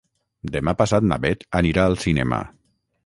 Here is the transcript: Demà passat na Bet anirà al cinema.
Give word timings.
Demà 0.53 0.73
passat 0.79 1.05
na 1.11 1.19
Bet 1.27 1.45
anirà 1.61 1.85
al 1.91 1.99
cinema. 2.07 2.41